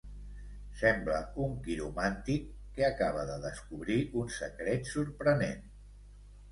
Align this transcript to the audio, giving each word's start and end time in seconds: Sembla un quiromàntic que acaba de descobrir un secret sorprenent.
Sembla 0.79 1.19
un 1.47 1.53
quiromàntic 1.67 2.49
que 2.79 2.89
acaba 2.89 3.29
de 3.33 3.39
descobrir 3.47 4.01
un 4.25 4.35
secret 4.41 4.93
sorprenent. 4.97 5.63